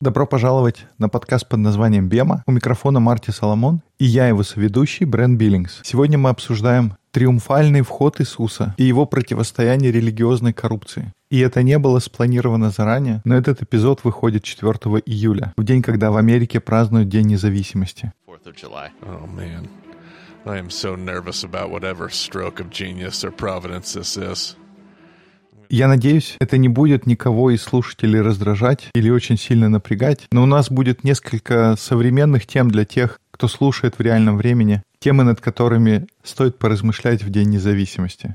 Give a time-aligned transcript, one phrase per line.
[0.00, 2.42] Добро пожаловать на подкаст под названием «Бема».
[2.46, 5.80] У микрофона Марти Соломон и я его соведущий Брэн Биллингс.
[5.84, 11.12] Сегодня мы обсуждаем триумфальный вход Иисуса и его противостояние религиозной коррупции.
[11.30, 14.72] И это не было спланировано заранее, но этот эпизод выходит 4
[15.06, 18.12] июля, в день, когда в Америке празднуют День независимости.
[18.26, 18.90] 4th of July.
[19.02, 19.28] Oh
[25.72, 30.46] Я надеюсь, это не будет никого из слушателей раздражать или очень сильно напрягать, но у
[30.46, 36.06] нас будет несколько современных тем для тех, кто слушает в реальном времени, темы, над которыми
[36.22, 38.34] стоит поразмышлять в День независимости.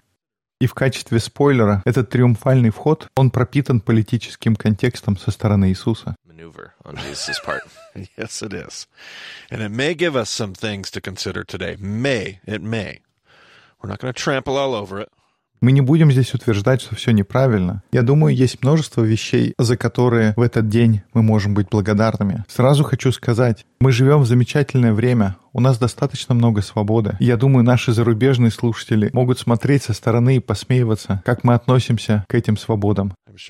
[0.60, 6.16] И в качестве спойлера, этот триумфальный вход, он пропитан политическим контекстом со стороны Иисуса.
[13.80, 15.10] We're not going to trample all over it.
[15.60, 17.82] Мы не будем здесь утверждать, что все неправильно.
[17.92, 22.46] Я думаю, есть множество вещей, за которые в этот день мы можем быть благодарными.
[22.48, 27.16] Сразу хочу сказать, мы живем в замечательное время, у нас достаточно много свободы.
[27.20, 32.36] Я думаю, наши зарубежные слушатели могут смотреть со стороны и посмеиваться, как мы относимся к
[32.36, 33.14] этим свободам.
[33.30, 33.48] Uh,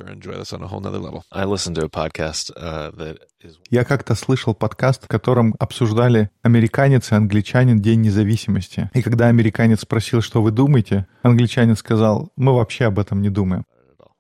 [3.69, 8.89] Я как-то слышал подкаст, в котором обсуждали американец и англичанин День независимости.
[8.93, 13.63] И когда американец спросил, что вы думаете, англичанин сказал, мы вообще об этом не думаем.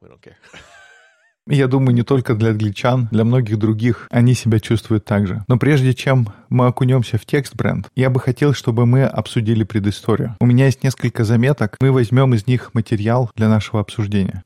[0.01, 0.35] we don't care.
[0.53, 5.45] И Я думаю, не только для англичан, для многих других они себя чувствуют так же.
[5.47, 10.35] Но прежде чем мы окунемся в текст бренд, я бы хотел, чтобы мы обсудили предысторию.
[10.41, 14.43] У меня есть несколько заметок, мы возьмем из них материал для нашего обсуждения.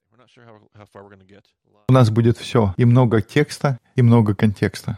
[1.89, 4.97] У нас будет все, и много текста, и много контекста.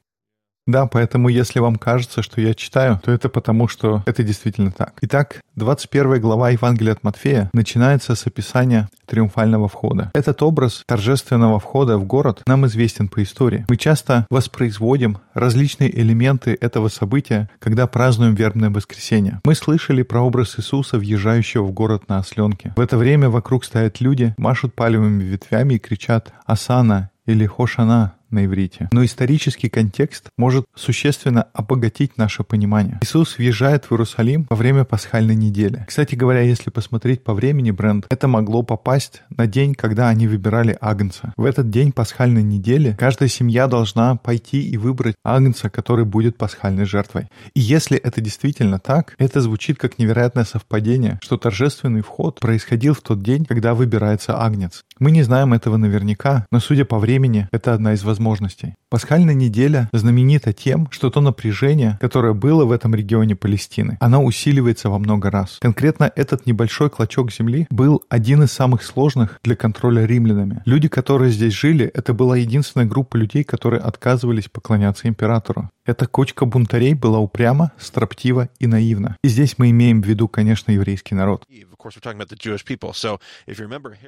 [0.66, 4.94] Да, поэтому если вам кажется, что я читаю, то это потому, что это действительно так.
[5.02, 10.11] Итак, 21 глава Евангелия от Матфея начинается с описания триумфального входа.
[10.14, 13.66] Этот образ торжественного входа в город нам известен по истории.
[13.67, 19.41] Мы часто воспроизводим различные элементы этого события, когда празднуем вербное воскресенье.
[19.44, 22.73] Мы слышали про образ Иисуса, въезжающего в город на осленке.
[22.75, 28.46] В это время вокруг стоят люди, машут палевыми ветвями и кричат «Асана» или «Хошана» на
[28.46, 28.90] иврите.
[28.92, 33.00] Но исторический контекст может существенно обогатить наше понимание.
[33.02, 35.86] Иисус въезжает в Иерусалим во время пасхальной недели.
[35.88, 40.78] Кстати говоря, если посмотреть по времени, бренд, это могло попасть на день, когда они выбирали
[40.82, 41.34] агнца.
[41.38, 46.86] В этот день пасхальной недели каждая семья должна пойти и выбрать агнца, который будет пасхальной
[46.86, 47.28] жертвой.
[47.54, 53.02] И если это действительно так, это звучит как невероятное совпадение, что торжественный вход происходил в
[53.02, 54.84] тот день, когда выбирается агнец.
[55.00, 58.22] Мы не знаем этого наверняка, но судя по времени, это одна из возможностей.
[58.89, 64.89] Пасхальная неделя знаменита тем, что то напряжение, которое было в этом регионе Палестины, оно усиливается
[64.89, 65.57] во много раз.
[65.61, 70.61] Конкретно этот небольшой клочок земли был один из самых сложных для контроля римлянами.
[70.66, 75.69] Люди, которые здесь жили, это была единственная группа людей, которые отказывались поклоняться императору.
[75.85, 79.17] Эта кучка бунтарей была упряма, строптива и наивна.
[79.23, 81.45] И здесь мы имеем в виду, конечно, еврейский народ.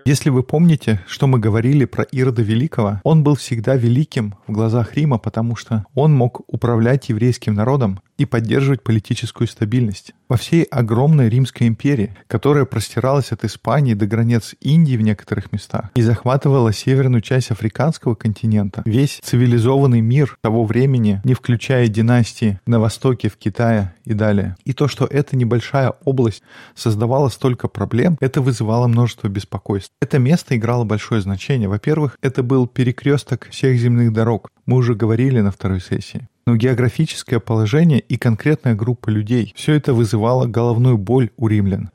[0.06, 4.96] Если вы помните, что мы говорили про Ирода Великого, он был всегда великим в глазах
[4.96, 10.14] Рима, потому что он мог управлять еврейским народом и поддерживать политическую стабильность.
[10.30, 15.92] Во всей огромной Римской империи, которая простиралась от Испании до границ Индии в некоторых местах
[15.96, 22.80] и захватывала северную часть африканского континента, весь цивилизованный мир того времени, не включая династии на
[22.80, 24.56] востоке, в Китае и далее.
[24.66, 26.42] И то, что эта небольшая область
[26.74, 29.92] создавала столько проблем, это вызывало множество беспокойств.
[30.02, 31.68] Это место играло большое значение.
[31.68, 34.50] Во-первых, это был перекресток всех земных дорог.
[34.66, 36.28] Мы уже говорили на второй сессии.
[36.46, 41.90] Но географическое положение и конкретная группа людей– все это вызывало головную боль у римлян.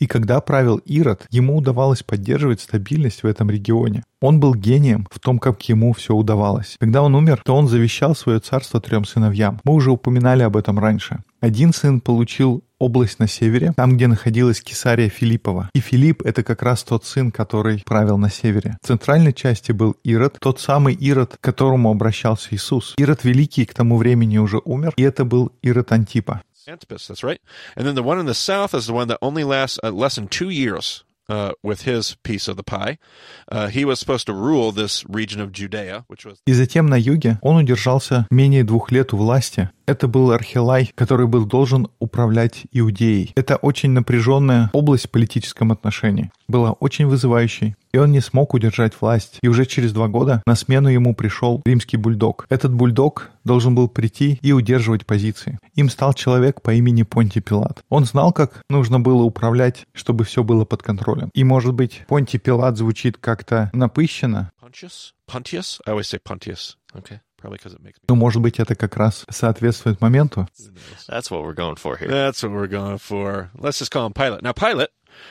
[0.00, 4.02] И когда правил Ирод, ему удавалось поддерживать стабильность в этом регионе.
[4.20, 6.76] Он был гением в том, как ему все удавалось.
[6.80, 9.60] Когда он умер, то он завещал свое царство трем сыновьям.
[9.64, 11.22] Мы уже упоминали об этом раньше.
[11.40, 15.70] Один сын получил область на севере, там, где находилась Кесария Филиппова.
[15.74, 18.78] И Филипп— это как раз тот сын, который правил на севере.
[18.82, 22.94] В центральной части был Ирод, тот самый Ирод, к которому обращался Иисус.
[22.98, 26.42] Ирод Великий к тому времени уже умер, и это был Ирод Антипа.
[26.67, 27.41] Antipas, that's right.
[27.75, 30.15] And then the one in the south is the one that only lasts uh, less
[30.15, 32.97] than two years uh, with his piece of the pie.
[33.51, 36.95] Uh, he was supposed to rule this region of Judea, which was И затем на
[36.99, 42.62] юге он удержался менее двух лет у власти, Это был Архилай, который был должен управлять
[42.72, 43.32] Иудеей.
[43.36, 46.30] Это очень напряженная область в политическом отношении.
[46.48, 49.38] Была очень вызывающей, и он не смог удержать власть.
[49.42, 52.46] И уже через два года на смену ему пришел римский бульдог.
[52.48, 55.58] Этот бульдог должен был прийти и удерживать позиции.
[55.74, 57.82] Им стал человек по имени Понти Пилат.
[57.90, 61.30] Он знал, как нужно было управлять, чтобы все было под контролем.
[61.34, 65.12] И, может быть, Понти Пилат звучит как-то напыщенно, Pontius?
[65.30, 65.80] Pontius?
[65.86, 66.76] I always say Pontius.
[66.94, 67.20] Okay.
[68.08, 70.48] Но, может быть, это как раз соответствует моменту.
[71.08, 72.08] That's what we're going for here.
[72.08, 73.50] That's what we're going for.
[73.58, 74.42] Let's just call him Pilate.
[74.42, 74.88] Now, Pilate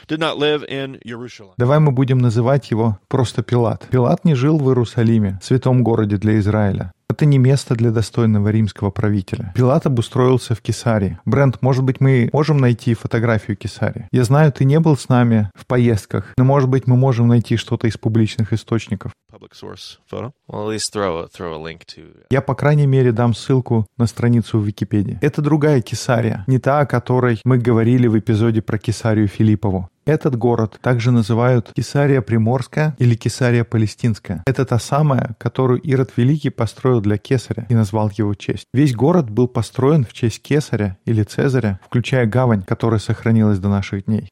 [0.08, 1.54] did not live in Jerusalem.
[1.58, 3.88] Давай мы будем называть его просто Пилат.
[3.90, 6.94] Пилат не жил в Иерусалиме, святом городе для Израиля.
[7.14, 9.54] Это не место для достойного римского правителя.
[9.54, 11.20] Пилат обустроился в Кесарии.
[11.26, 14.08] Брент, может быть, мы можем найти фотографию Кесарии?
[14.12, 17.56] Я знаю, ты не был с нами в поездках, но, может быть, мы можем найти
[17.56, 19.12] что-то из публичных источников.
[19.32, 20.34] To.
[22.32, 25.20] Я, по крайней мере, дам ссылку на страницу в Википедии.
[25.22, 29.88] Это другая Кесария, не та, о которой мы говорили в эпизоде про Кесарию Филиппову.
[30.06, 34.44] Этот город также называют Кесария Приморская или Кесария Палестинская.
[34.46, 38.66] Это та самая, которую Ирод Великий построил для Кесаря и назвал его честь.
[38.74, 44.06] Весь город был построен в честь Кесаря или Цезаря, включая гавань, которая сохранилась до наших
[44.06, 44.30] дней.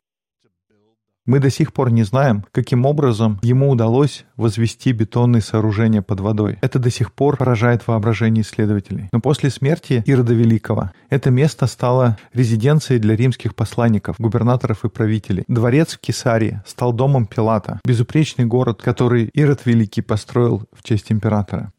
[1.31, 6.57] Мы до сих пор не знаем, каким образом ему удалось возвести бетонные сооружения под водой.
[6.59, 9.07] Это до сих пор поражает воображение исследователей.
[9.13, 15.45] Но после смерти Ирода Великого это место стало резиденцией для римских посланников, губернаторов и правителей.
[15.47, 21.71] Дворец в Кесарии стал домом Пилата, безупречный город, который Ирод Великий построил в честь императора.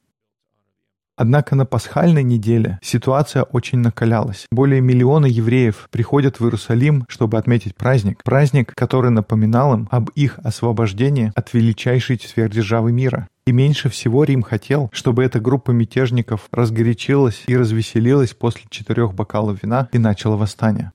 [1.22, 4.48] Однако на пасхальной неделе ситуация очень накалялась.
[4.50, 8.24] Более миллиона евреев приходят в Иерусалим, чтобы отметить праздник.
[8.24, 13.28] Праздник, который напоминал им об их освобождении от величайшей сверхдержавы мира.
[13.46, 19.62] И меньше всего Рим хотел, чтобы эта группа мятежников разгорячилась и развеселилась после четырех бокалов
[19.62, 20.90] вина и начала восстание.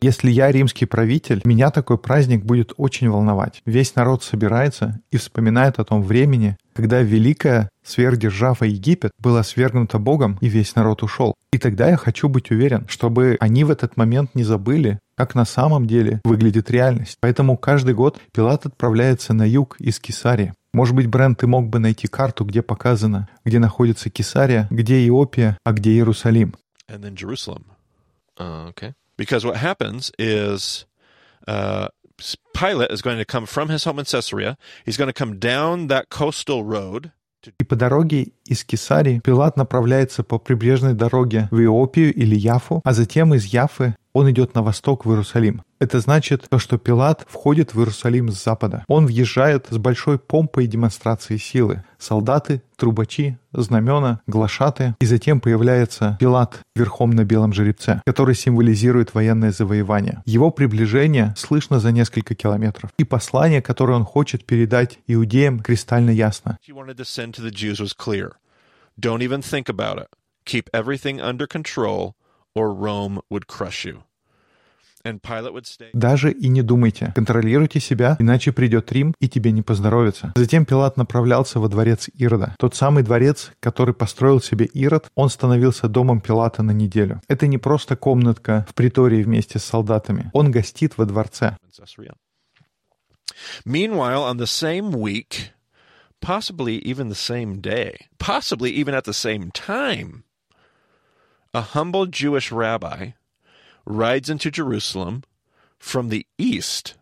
[0.00, 3.62] Если я римский правитель, меня такой праздник будет очень волновать.
[3.66, 10.38] Весь народ собирается и вспоминает о том времени, когда великая сверхдержава Египет была свергнута Богом,
[10.40, 11.34] и весь народ ушел.
[11.52, 15.44] И тогда я хочу быть уверен, чтобы они в этот момент не забыли, как на
[15.44, 17.16] самом деле выглядит реальность.
[17.20, 20.54] Поэтому каждый год Пилат отправляется на юг из Кесарии.
[20.72, 25.58] Может быть, Брент, ты мог бы найти карту, где показано, где находится Кесария, где Иопия,
[25.64, 26.54] а где Иерусалим.
[26.87, 27.65] and then Jerusalem.
[28.39, 28.93] Uh, okay.
[29.17, 30.85] Because what happens is
[31.47, 31.89] uh,
[32.53, 34.57] Pilate is going to come from his home in Caesarea.
[34.85, 37.11] He's going to come down that coastal road
[37.59, 42.93] И по дороге из Кесарии Пилат направляется по прибрежной дороге в Иопию или Яфу, а
[42.93, 45.62] затем из Яфы он идет на восток в Иерусалим.
[45.78, 48.84] Это значит то, что Пилат входит в Иерусалим с запада.
[48.88, 51.82] Он въезжает с большой помпой и демонстрацией силы.
[51.98, 54.94] Солдаты, трубачи, знамена, глашаты.
[55.00, 60.22] И затем появляется Пилат верхом на белом жеребце, который символизирует военное завоевание.
[60.24, 62.90] Его приближение слышно за несколько километров.
[62.98, 66.58] И послание, которое он хочет передать иудеям, кристально ясно.
[69.00, 70.08] Don't even think about it.
[70.44, 72.14] Keep everything under control,
[72.54, 74.02] or Rome would crush you.
[75.04, 75.90] And Pilate would stay.
[75.92, 77.12] Даже и не думайте.
[77.16, 80.32] Контролируйте себя, иначе придет Рим, и тебе не поздоровится.
[80.36, 82.54] Затем Пилат направлялся во дворец Ирода.
[82.58, 87.20] Тот самый дворец, который построил себе Ирод, он становился домом Пилата на неделю.
[87.26, 90.30] Это не просто комнатка в притории вместе с солдатами.
[90.32, 91.56] Он гостит во дворце.
[93.64, 95.50] Meanwhile, on the same week,
[96.20, 100.22] possibly even the same day, possibly even at the same time,
[101.54, 103.12] a humble Jewish rabbi
[103.84, 105.22] rides into Jerusalem
[105.78, 106.94] from the east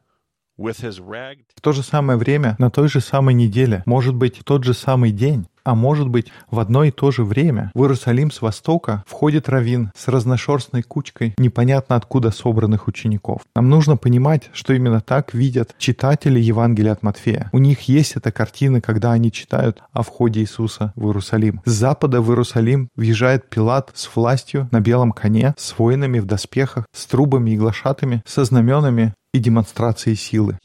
[0.56, 1.44] with his rag.
[1.54, 4.74] В то же самое время, на той же самой неделе, может быть, в тот же
[4.74, 9.04] самый день, а может быть, в одно и то же время в Иерусалим с востока
[9.06, 13.42] входит раввин с разношерстной кучкой непонятно откуда собранных учеников.
[13.54, 17.48] Нам нужно понимать, что именно так видят читатели Евангелия от Матфея.
[17.52, 21.60] У них есть эта картина, когда они читают о входе Иисуса в Иерусалим.
[21.64, 26.86] С запада в Иерусалим въезжает Пилат с властью на белом коне, с воинами в доспехах,
[26.92, 30.58] с трубами и глашатами, со знаменами и демонстрацией силы.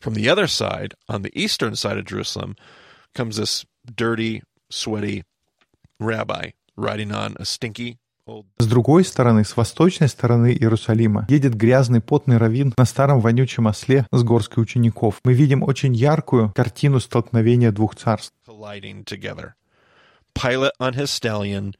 [0.00, 2.56] From the other side, on the eastern side of Jerusalem,
[3.14, 5.24] comes this dirty, sweaty
[6.00, 7.98] rabbi riding on a stinky.
[8.58, 14.06] С другой стороны, с восточной стороны Иерусалима, едет грязный потный раввин на старом вонючем осле
[14.12, 15.20] с горской учеников.
[15.24, 18.32] Мы видим очень яркую картину столкновения двух царств.
[18.46, 19.54] colliding together.
[20.34, 21.74] Pilate on his stallion,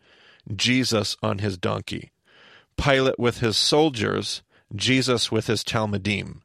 [0.52, 2.10] Jesus on his donkey.
[2.76, 4.42] Pilate with his soldiers,
[4.74, 6.41] Jesus with his Talmudim.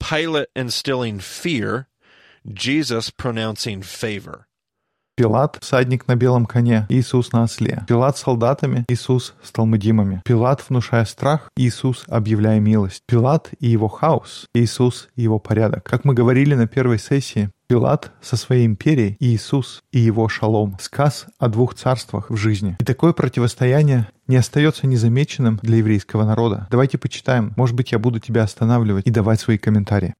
[0.00, 1.86] Pilate instilling fear,
[2.44, 4.48] Jesus pronouncing favor.
[5.18, 7.82] Пилат– всадник на белом коне, Иисус на осле.
[7.88, 10.22] Пилат с солдатами, Иисус с талмудимами.
[10.24, 13.02] Пилат, внушая страх, Иисус, объявляя милость.
[13.04, 15.82] Пилат и его хаос, Иисус и его порядок.
[15.82, 20.78] Как мы говорили на первой сессии, Пилат со своей империей и Иисус и его шалом.
[20.80, 22.78] Сказ о двух царствах в жизни.
[22.80, 26.66] И такое противостояние не остается незамеченным для еврейского народа.
[26.70, 27.52] Давайте почитаем.
[27.56, 30.14] Может быть, я буду тебя останавливать и давать свои комментарии.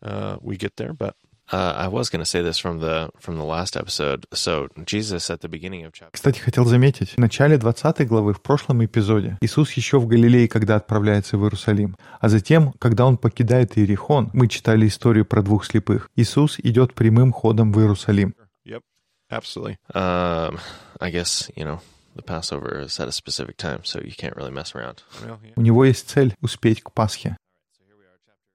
[0.00, 1.12] Uh, we get there, but
[1.50, 4.26] I was going to say this from the from the last episode.
[4.32, 6.12] So Jesus at the beginning of chapter.
[6.12, 10.76] Кстати, хотел заметить, в начале 20 главы, в прошлом эпизоде, Иисус еще в Галилее, когда
[10.76, 11.96] отправляется в Иерусалим.
[12.20, 16.10] А затем, когда он покидает Иерихон, мы читали историю про двух слепых.
[16.16, 18.34] Иисус идет прямым ходом в Иерусалим.
[18.64, 18.82] yep,
[19.30, 19.76] absolutely.
[19.94, 20.58] Um,
[21.00, 21.80] I guess you know
[22.14, 25.02] the Passover is at a specific time, so you can't really mess around.
[25.22, 25.52] Well, yeah.
[25.56, 27.36] У него есть цель— успеть к Пасхе.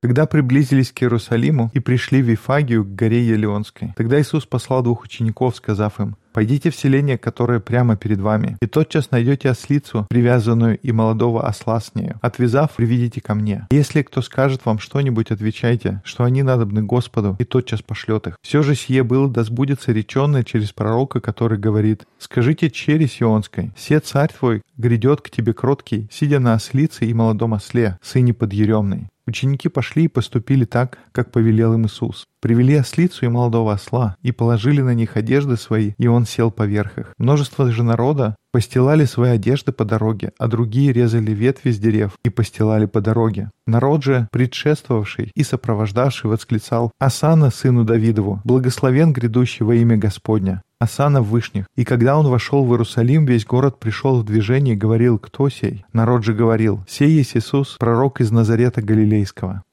[0.04, 5.06] Когда приблизились к Иерусалиму и пришли в Вифагию, к горе Елеонской, тогда Иисус послал двух
[5.06, 10.78] учеников, сказав им, «Пойдите в селение, которое прямо перед вами, и тотчас найдете ослицу, привязанную
[10.80, 12.20] и молодого осла с нею.
[12.22, 13.68] Отвязав, приведите ко мне.
[13.72, 18.38] Если кто скажет вам что-нибудь, отвечайте, что они надобны Господу, и тотчас пошлет их.
[18.42, 24.00] Все же сие было, да сбудется реченное через пророка, который говорит, «Скажите чере Сионской, се
[24.00, 29.08] царь твой грядет к тебе кроткий, сидя на ослице и молодом осле, сыне подъеремной».
[29.26, 32.26] Ученики пошли и поступили так, как повелел им Иисус.
[32.44, 36.98] Привели ослицу и молодого осла, и положили на них одежды свои, и он сел поверх
[36.98, 37.14] их.
[37.18, 42.30] Множество же народа постилали свои одежды по дороге, а другие резали ветви с дерев и
[42.30, 43.50] постилали по дороге.
[43.66, 50.64] Народ же, предшествовавший и сопровождавший, восклицал «Асана, сыну Давидову, благословен грядущий во имя Господня».
[50.80, 51.66] Асана в вышних.
[51.78, 55.86] И когда он вошел в Иерусалим, весь город пришел в движение и говорил, кто сей?
[55.94, 59.64] Народ же говорил, сей есть Иисус, пророк из Назарета Галилейского.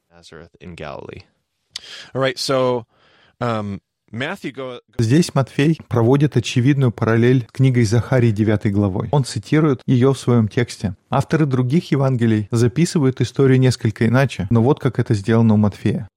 [3.43, 3.81] Um,
[4.99, 9.09] Здесь Матфей проводит очевидную параллель с книгой Захарии 9 главой.
[9.13, 10.97] Он цитирует ее в своем тексте.
[11.11, 16.09] Авторы других Евангелий записывают историю несколько иначе, но вот как это сделано у Матфея.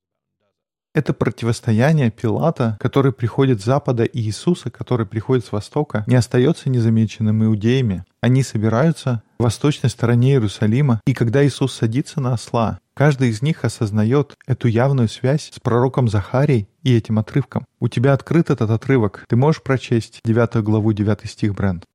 [0.96, 6.70] Это противостояние Пилата, который приходит с запада, и Иисуса, который приходит с востока, не остается
[6.70, 8.06] незамеченным иудеями.
[8.22, 13.66] Они собираются в восточной стороне Иерусалима, и когда Иисус садится на осла, каждый из них
[13.66, 17.66] осознает эту явную связь с пророком Захарией и этим отрывком.
[17.80, 19.26] У тебя открыт этот отрывок.
[19.28, 21.86] Ты можешь прочесть 9 главу 9 стих, Брент.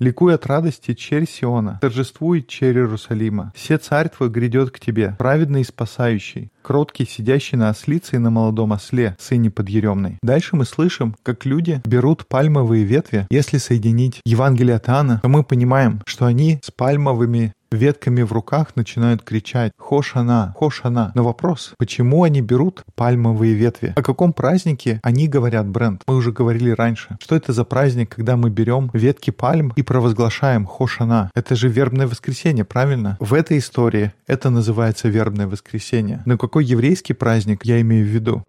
[0.00, 3.52] Ликуй от радости, черь Сиона, торжествуй, черь Иерусалима.
[3.54, 8.30] Все царь твой грядет к тебе, праведный и спасающий, кроткий, сидящий на ослице и на
[8.30, 10.18] молодом осле, сыне подъеремной.
[10.20, 13.28] Дальше мы слышим, как люди берут пальмовые ветви.
[13.30, 18.76] Если соединить Евангелие от Иоанна, то мы понимаем, что они с пальмовыми ветками в руках
[18.76, 20.54] начинают кричать «Хошана!
[20.58, 21.12] Хошана!».
[21.14, 23.92] Но вопрос, почему они берут пальмовые ветви?
[23.96, 26.02] О каком празднике они говорят, Брент?
[26.06, 27.16] Мы уже говорили раньше.
[27.20, 31.30] Что это за праздник, когда мы берем ветки пальм и провозглашаем «Хошана»?
[31.34, 33.16] Это же вербное воскресенье, правильно?
[33.20, 36.22] В этой истории это называется вербное воскресенье.
[36.26, 38.44] Но какой еврейский праздник я имею в виду?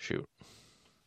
[0.00, 0.24] Shoot,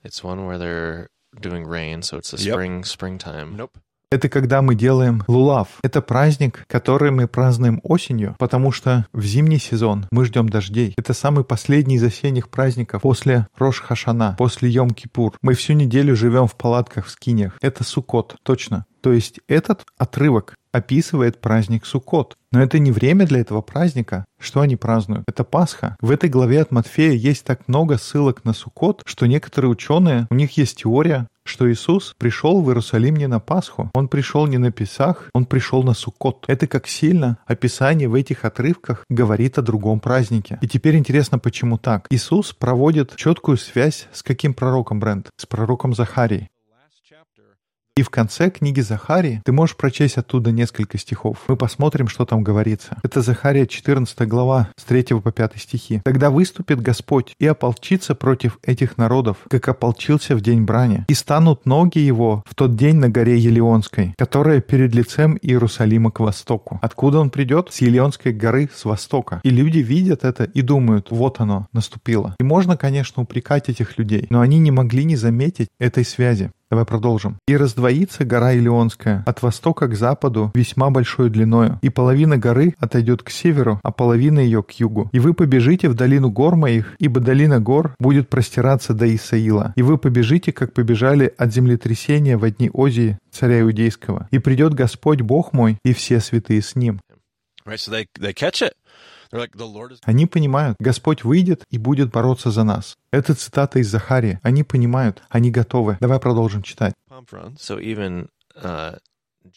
[0.04, 1.08] it's one where they're
[1.42, 2.56] doing rain, so it's the Yep.
[2.56, 3.56] spring springtime.
[3.58, 3.72] nope.
[4.12, 5.68] Это когда мы делаем лулав.
[5.84, 10.94] Это праздник, который мы празднуем осенью, потому что в зимний сезон мы ждем дождей.
[10.98, 15.34] Это самый последний из осенних праздников после Рош Хашана, после Йом-Кипур.
[15.42, 17.58] Мы всю неделю живем в палатках, в скинях.
[17.62, 18.86] Это Суккот, точно.
[19.02, 22.36] То есть этот отрывок описывает праздник Суккот.
[22.52, 24.26] Но это не время для этого праздника.
[24.40, 25.24] Что они празднуют?
[25.28, 25.96] Это Пасха.
[26.02, 30.36] В этой главе от Матфея есть так много ссылок на Суккот, что некоторые ученые, у
[30.36, 34.72] них есть теория, что Иисус пришел в Иерусалим не на Пасху, Он пришел не на
[34.72, 36.46] Песах, Он пришел на Суккот.
[36.48, 40.58] Это как сильно описание в этих отрывках говорит о другом празднике.
[40.62, 42.08] И теперь интересно, почему так.
[42.10, 45.30] Иисус проводит четкую связь с каким пророком, Брент?
[45.38, 46.50] С пророком Захарией.
[47.98, 51.38] И в конце книги Захарии ты можешь прочесть оттуда несколько стихов.
[51.48, 52.98] Мы посмотрим, что там говорится.
[53.04, 56.02] Это Захария 14 глава с 3 по 5 стихи.
[56.04, 61.06] «Тогда выступит Господь и ополчится против этих народов, как ополчился в день брани.
[61.08, 66.20] И станут ноги его в тот день на горе Елеонской, которая перед лицем Иерусалима к
[66.20, 66.80] востоку.
[66.82, 67.70] Откуда он придет?
[67.72, 69.40] С Елеонской горы, с востока.
[69.44, 72.36] И люди видят это и думают, вот оно, наступило.
[72.42, 76.52] И можно, конечно, упрекать этих людей, но они не могли не заметить этой связи.
[76.76, 77.38] Давай продолжим.
[77.48, 83.24] «И раздвоится гора Илионская от востока к западу весьма большой длиною, и половина горы отойдет
[83.24, 85.10] к северу, а половина ее к югу.
[85.14, 89.72] И вы побежите в долину гор моих, ибо долина гор будет простираться до Исаила.
[89.78, 94.28] И вы побежите, как побежали от землетрясения в дни Озии, царя Иудейского.
[94.32, 97.00] И придет Господь Бог мой, и все святые с ним».
[97.66, 98.74] Right, so they they catch it.
[100.04, 102.96] Они понимают, Господь выйдет и будет бороться за нас.
[103.12, 104.40] Это цитата из Захарии.
[104.44, 105.98] Они понимают, они готовы.
[106.00, 106.94] Давай продолжим читать.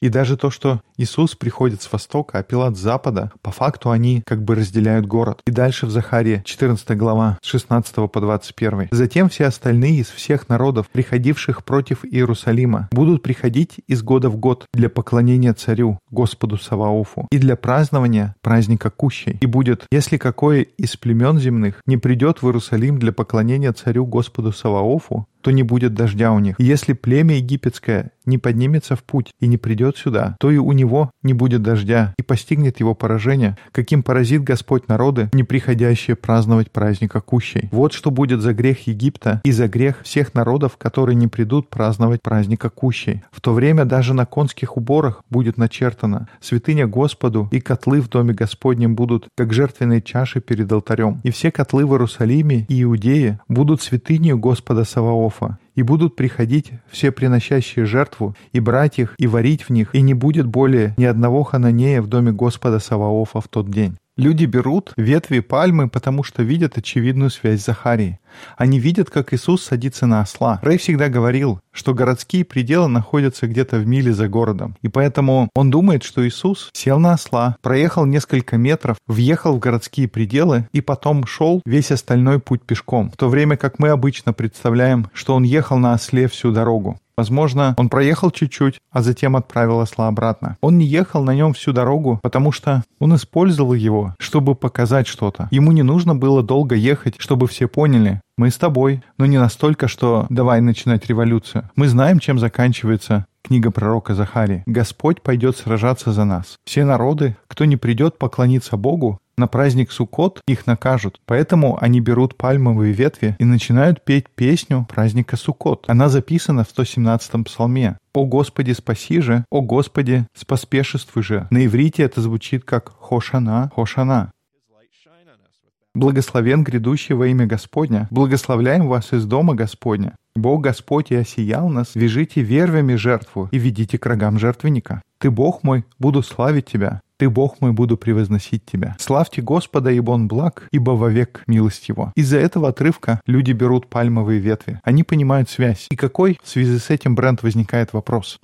[0.00, 4.22] И даже то, что Иисус приходит с востока, а Пилат с запада, по факту они
[4.26, 5.40] как бы разделяют город.
[5.46, 8.88] И дальше в Захарии, 14 глава, с 16 по 21.
[8.90, 14.66] «Затем все остальные из всех народов, приходивших против Иерусалима, будут приходить из года в год
[14.72, 19.38] для поклонения царю, Господу Саваофу, и для празднования праздника Кущей.
[19.40, 24.52] И будет, если какое из племен земных не придет в Иерусалим для поклонения царю Господу
[24.52, 26.56] Саваофу, то не будет дождя у них.
[26.58, 31.10] Если племя египетское не поднимется в путь и не придет сюда, то и у него
[31.22, 37.20] не будет дождя, и постигнет его поражение, каким поразит Господь народы, не приходящие праздновать праздника
[37.20, 37.68] Кущей.
[37.72, 42.22] Вот что будет за грех Египта и за грех всех народов, которые не придут праздновать
[42.22, 43.22] праздника Кущей.
[43.32, 48.34] В то время даже на конских уборах будет начертано «Святыня Господу и котлы в доме
[48.34, 51.20] Господнем будут, как жертвенные чаши перед алтарем.
[51.24, 55.27] И все котлы в Иерусалиме и Иудее будут святынью Господа Саваофа,
[55.74, 60.14] и будут приходить все приносящие жертву, и брать их, и варить в них, и не
[60.14, 63.96] будет более ни одного хананея в доме Господа Саваофа в тот день.
[64.18, 68.18] Люди берут ветви пальмы, потому что видят очевидную связь с Захарией.
[68.56, 70.58] Они видят, как Иисус садится на осла.
[70.60, 74.76] Рэй всегда говорил, что городские пределы находятся где-то в миле за городом.
[74.82, 80.08] И поэтому он думает, что Иисус сел на осла, проехал несколько метров, въехал в городские
[80.08, 83.12] пределы и потом шел весь остальной путь пешком.
[83.12, 86.98] В то время как мы обычно представляем, что он ехал на осле всю дорогу.
[87.18, 90.56] Возможно, он проехал чуть-чуть, а затем отправил осла обратно.
[90.60, 95.48] Он не ехал на нем всю дорогу, потому что он использовал его, чтобы показать что-то.
[95.50, 98.20] Ему не нужно было долго ехать, чтобы все поняли.
[98.38, 101.68] Мы с тобой, но не настолько, что давай начинать революцию.
[101.74, 104.62] Мы знаем, чем заканчивается книга пророка Захарии.
[104.64, 106.56] Господь пойдет сражаться за нас.
[106.64, 111.20] Все народы, кто не придет поклониться Богу, на праздник Суккот их накажут.
[111.26, 115.86] Поэтому они берут пальмовые ветви и начинают петь песню праздника Суккот.
[115.88, 117.98] Она записана в 117-м псалме.
[118.14, 119.44] «О Господи, спаси же!
[119.50, 124.30] О Господи, споспешествуй же!» На иврите это звучит как «Хошана, Хошана».
[124.52, 125.77] His light shine on us with that.
[125.94, 128.08] Благословен грядущий во имя Господня.
[128.10, 130.16] Благословляем вас из дома Господня.
[130.36, 131.94] Бог Господь и осиял нас.
[131.94, 135.02] Вяжите вервями жертву и ведите к рогам жертвенника.
[135.18, 137.00] Ты, Бог мой, буду славить Тебя.
[137.16, 138.96] Ты, Бог мой, буду превозносить Тебя.
[139.00, 142.12] Славьте Господа, ибо Он благ, ибо вовек милость Его.
[142.14, 144.80] Из-за этого отрывка люди берут пальмовые ветви.
[144.84, 145.88] Они понимают связь.
[145.90, 148.38] И какой в связи с этим бренд возникает вопрос?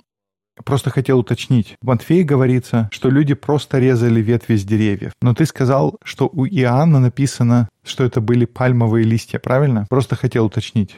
[0.63, 1.75] Просто хотел уточнить.
[1.81, 5.11] В Матфея говорится, что люди просто резали ветви с деревьев.
[5.21, 9.85] Но ты сказал, что у Иоанна написано, что это были пальмовые листья, правильно?
[9.89, 10.95] Просто хотел уточнить.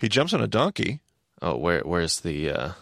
[0.00, 1.00] He jumps on a donkey.
[1.42, 2.72] Oh, where where's the uh,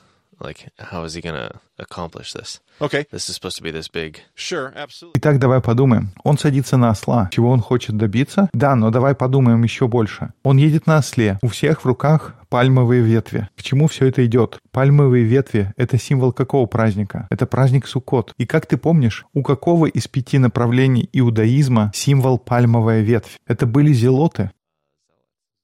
[0.40, 0.68] like?
[0.78, 2.60] How is he gonna accomplish this?
[2.80, 3.06] Okay.
[3.10, 4.20] This is supposed to be this big.
[4.34, 5.18] Sure, absolutely.
[5.18, 6.10] Итак, давай подумаем.
[6.24, 7.28] Он садится на осла.
[7.32, 8.48] Чего он хочет добиться?
[8.52, 10.32] Да, но давай подумаем еще больше.
[10.44, 11.38] Он едет на осле.
[11.42, 13.48] У всех в руках пальмовые ветви.
[13.56, 14.58] К чему все это идет?
[14.70, 17.26] Пальмовые ветви— это символ какого праздника?
[17.30, 18.32] Это праздник Суккот.
[18.38, 23.38] И как ты помнишь, у какого из пяти направлений иудаизма символ пальмовая ветвь?
[23.46, 24.50] Это были зелоты.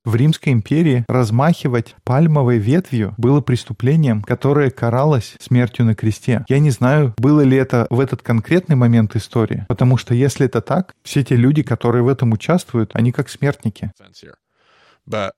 [0.04, 6.44] В Римской империи размахивать пальмовой ветвью было преступлением, которое каралось смертью на кресте.
[6.48, 10.60] Я не знаю, было ли это в этот конкретный момент истории, потому что если это
[10.60, 13.92] так, все те люди, которые в этом участвуют, они как смертники.
[15.06, 15.32] But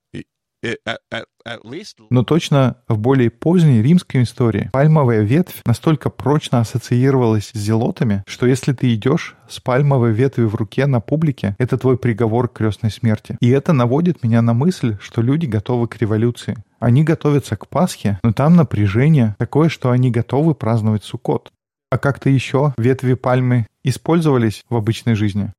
[0.63, 6.61] at, at, at least Но точно в более поздней римской истории пальмовая ветвь настолько прочно
[6.61, 11.79] ассоциировалась с зелотами, что если ты идешь с пальмовой ветвью в руке на публике, это
[11.79, 13.37] твой приговор к крестной смерти.
[13.41, 16.57] И это наводит меня на мысль, что люди готовы к революции.
[16.79, 21.51] Они готовятся к Пасхе, но там напряжение такое, что они готовы праздновать Суккот.
[21.91, 25.53] А как-то еще ветви пальмы использовались в обычной жизни?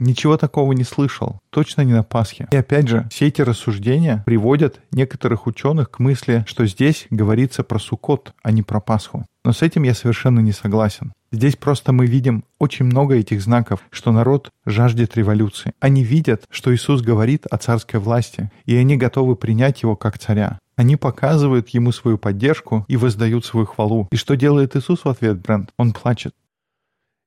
[0.00, 2.46] Ничего такого не слышал, точно не на Пасхе.
[2.52, 7.80] И опять же, все эти рассуждения приводят некоторых ученых к мысли, что здесь говорится про
[7.80, 9.26] Суккот, а не про Пасху.
[9.44, 11.12] Но с этим я совершенно не согласен.
[11.32, 15.72] Здесь просто мы видим очень много этих знаков, что народ жаждет революции.
[15.80, 20.58] Они видят, что Иисус говорит о царской власти, и они готовы принять его как царя.
[20.76, 24.06] Они показывают ему свою поддержку и воздают свою хвалу.
[24.12, 25.70] И что делает Иисус в ответ, Брент?
[25.76, 26.34] Он плачет.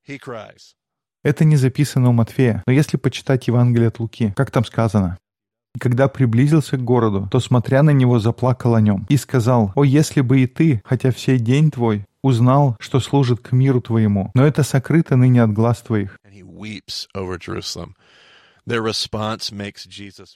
[0.07, 0.75] he cries.
[1.23, 5.17] Это не записано у Матфея, но если почитать Евангелие от Луки, как там сказано?
[5.75, 9.84] «И когда приблизился к городу, то, смотря на него, заплакал о нем и сказал, «О,
[9.84, 14.45] если бы и ты, хотя всей день твой, узнал, что служит к миру твоему, но
[14.45, 16.17] это сокрыто ныне от глаз твоих».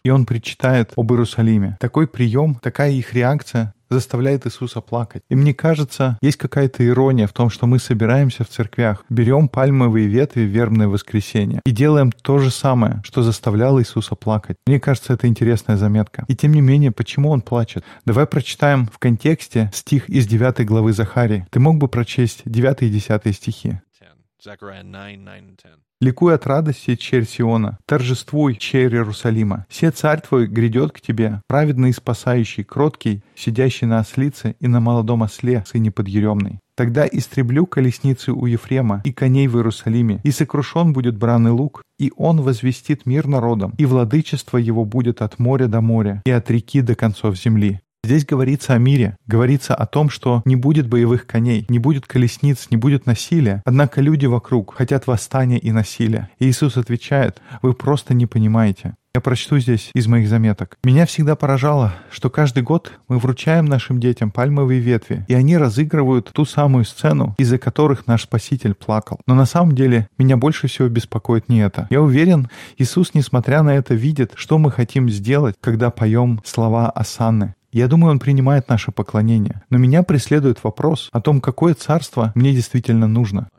[0.04, 1.78] И он причитает об Иерусалиме.
[1.80, 5.24] Такой прием, такая их реакция заставляет Иисуса плакать.
[5.30, 10.08] И мне кажется, есть какая-то ирония в том, что мы собираемся в церквях, берем пальмовые
[10.08, 14.58] ветви в вербное воскресенье и делаем то же самое, что заставляло Иисуса плакать.
[14.66, 16.26] Мне кажется, это интересная заметка.
[16.28, 17.84] И тем не менее, почему он плачет?
[18.06, 21.48] Давай прочитаем в контексте стих из 9 главы Захарии.
[21.52, 23.80] Ты мог бы прочесть 9 и 10 стихи.
[24.00, 24.12] 10.
[24.46, 25.85] Zechariah 9, 9 and 10.
[26.02, 29.66] Ликуй от радости, черь Сиона, торжествуй, черь Иерусалима.
[29.70, 34.82] Все царь твой грядет к тебе, праведный и спасающий, кроткий, сидящий на ослице и на
[34.82, 36.60] молодом осле, сыне подъеремный.
[36.76, 42.12] Тогда истреблю колесницы у Ефрема и коней в Иерусалиме, и сокрушен будет бранный лук, и
[42.18, 46.82] он возвестит мир народам, и владычество его будет от моря до моря, и от реки
[46.82, 47.80] до концов земли.
[48.06, 52.68] Здесь говорится о мире, говорится о том, что не будет боевых коней, не будет колесниц,
[52.70, 53.64] не будет насилия.
[53.66, 56.30] Однако люди вокруг хотят восстания и насилия.
[56.38, 58.94] И Иисус отвечает, вы просто не понимаете.
[59.16, 60.78] Я прочту здесь из моих заметок.
[60.84, 66.30] Меня всегда поражало, что каждый год мы вручаем нашим детям пальмовые ветви, и они разыгрывают
[66.32, 69.22] ту самую сцену, из-за которых наш Спаситель плакал.
[69.26, 71.88] Но на самом деле меня больше всего беспокоит не это.
[71.90, 77.56] Я уверен, Иисус, несмотря на это, видит, что мы хотим сделать, когда поем слова Асанны.
[77.76, 79.62] Я думаю, он принимает наше поклонение.
[79.70, 83.50] Но меня преследует вопрос о том, какое царство мне действительно нужно.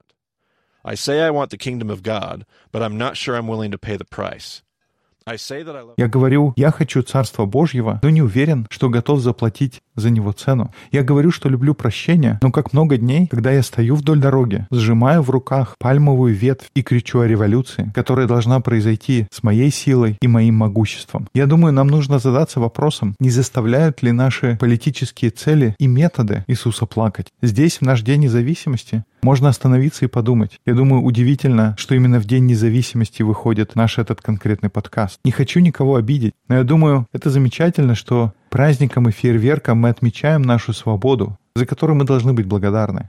[5.99, 10.71] Я говорю, я хочу Царства Божьего, но не уверен, что готов заплатить за него цену.
[10.93, 15.23] Я говорю, что люблю прощение, но как много дней, когда я стою вдоль дороги, сжимаю
[15.23, 20.29] в руках пальмовую ветвь и кричу о революции, которая должна произойти с моей силой и
[20.29, 21.29] моим могуществом.
[21.35, 26.87] Я думаю, нам нужно задаться вопросом, не заставляют ли наши политические цели и методы Иисуса
[26.87, 27.29] плакать.
[27.43, 30.61] Здесь, в наш День независимости, можно остановиться и подумать.
[30.67, 35.19] Я думаю, удивительно, что именно в День независимости выходит наш этот конкретный подкаст.
[35.25, 40.43] Не хочу никого обидеть, но я думаю, это замечательно, что праздником и фейерверком мы отмечаем
[40.43, 43.09] нашу свободу, за которую мы должны быть благодарны.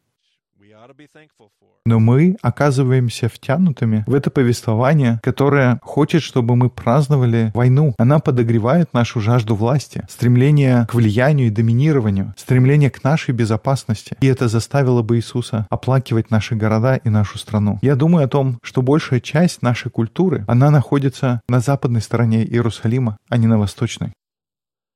[1.87, 7.95] Но мы оказываемся втянутыми в это повествование, которое хочет, чтобы мы праздновали войну.
[7.97, 14.17] Она подогревает нашу жажду власти, стремление к влиянию и доминированию, стремление к нашей безопасности.
[14.19, 17.79] И это заставило бы Иисуса оплакивать наши города и нашу страну.
[17.81, 23.15] Я думаю о том, что большая часть нашей культуры, она находится на западной стороне Иерусалима,
[23.29, 24.11] а не на восточной.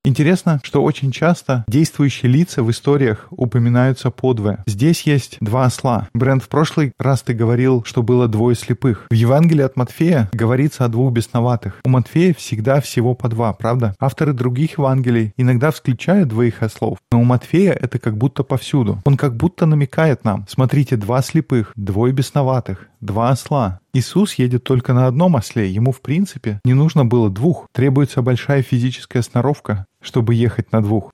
[0.04, 4.64] Интересно, что очень часто действующие лица в историях упоминаются подвое.
[4.66, 6.08] Здесь есть два осла.
[6.16, 9.06] Бренд, в прошлый раз ты говорил, что было двое слепых.
[9.12, 11.82] В Евангелии от Матфея говорится о двух бесноватых.
[11.86, 13.96] У Матфея всегда всего по два, правда?
[14.00, 19.00] Авторы других Евангелий иногда включают двоих ослов, но у Матфея это как будто повсюду.
[19.06, 23.81] Он как будто намекает нам, смотрите, два слепых, двое бесноватых, два осла.
[23.94, 27.68] Иисус едет только на одном осле, ему в принципе не нужно было двух.
[27.74, 31.12] Требуется большая физическая сноровка, чтобы ехать на двух.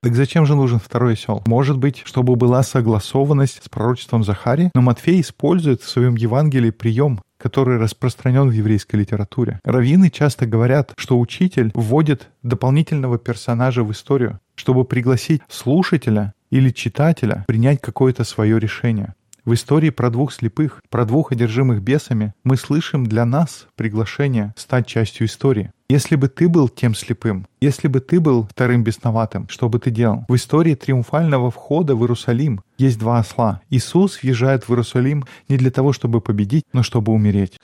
[0.00, 1.42] Так зачем же нужен второй осел?
[1.46, 4.70] Может быть, чтобы была согласованность с пророчеством Захарии?
[4.74, 9.60] Но Матфей использует в своем Евангелии прием, который распространен в еврейской литературе.
[9.64, 17.44] Раввины часто говорят, что учитель вводит дополнительного персонажа в историю, чтобы пригласить слушателя или читателя
[17.46, 19.14] принять какое-то свое решение.
[19.48, 24.86] В истории про двух слепых, про двух одержимых бесами, мы слышим для нас приглашение стать
[24.86, 25.72] частью истории.
[25.88, 29.90] Если бы ты был тем слепым, если бы ты был вторым бесноватым, что бы ты
[29.90, 30.26] делал?
[30.28, 33.62] В истории триумфального входа в Иерусалим есть два осла.
[33.70, 37.58] Иисус въезжает в Иерусалим не для того, чтобы победить, но чтобы умереть.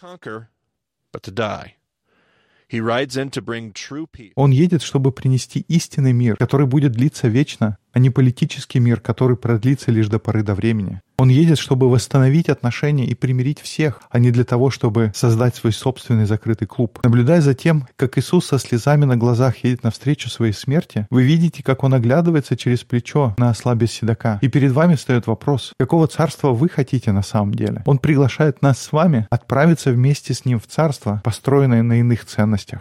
[4.37, 9.37] Он едет, чтобы принести истинный мир, который будет длиться вечно, а не политический мир, который
[9.37, 11.01] продлится лишь до поры до времени.
[11.17, 15.73] Он едет, чтобы восстановить отношения и примирить всех, а не для того, чтобы создать свой
[15.73, 16.99] собственный закрытый клуб.
[17.05, 21.63] Наблюдая за тем, как Иисус со слезами на глазах едет навстречу своей смерти, вы видите,
[21.63, 24.41] как он оглядывается через плечо на осла без седока.
[24.43, 27.83] И перед вами встает вопрос, какого царства вы хотите на самом деле?
[27.87, 32.81] Он приглашает нас с вами отправиться вместе с ним в царство, построенное на иных ценностях.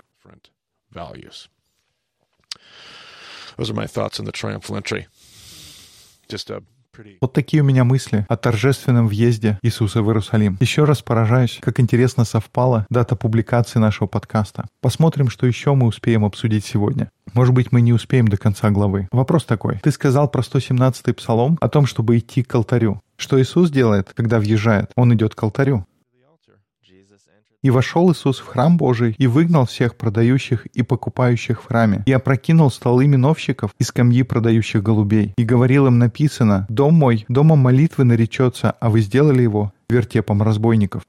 [0.94, 1.50] values.
[3.58, 5.06] Those are my thoughts on the triumphal entry.
[6.30, 6.62] Just a.
[7.22, 10.58] Вот такие у меня мысли о торжественном въезде Иисуса в Иерусалим.
[10.60, 14.68] Еще раз поражаюсь, как интересно совпала дата публикации нашего подкаста.
[14.80, 17.10] Посмотрим, что еще мы успеем обсудить сегодня.
[17.34, 19.08] Может быть, мы не успеем до конца главы.
[19.12, 19.80] Вопрос такой.
[19.80, 23.02] Ты сказал про 117-й псалом о том, чтобы идти к алтарю.
[23.18, 24.92] Что Иисус делает, когда въезжает?
[24.96, 25.88] Он идет к алтарю.
[26.14, 26.60] the altar.
[26.84, 31.68] Jesus entered «И вошел Иисус в храм Божий и выгнал всех продающих и покупающих в
[31.68, 35.34] храме, и опрокинул столы миновщиков и скамьи продающих голубей.
[35.38, 41.04] И говорил им написано, «Дом мой, домом молитвы наречется, а вы сделали его вертепом разбойников».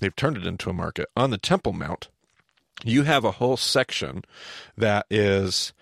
[0.00, 2.08] They've turned it into a market, on the Temple Mount,
[2.84, 4.24] you have a whole section
[4.76, 5.72] that is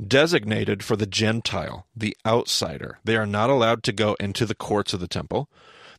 [0.00, 2.98] designated for the Gentile, the outsider.
[3.04, 5.48] They are not allowed to go into the courts of the temple.